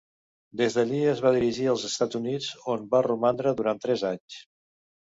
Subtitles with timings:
[0.61, 4.45] Des d'allí es va dirigir als Estats Units, on va romandre durant tres anys.